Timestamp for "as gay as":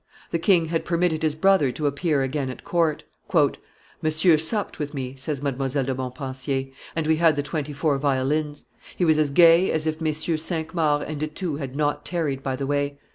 9.19-9.85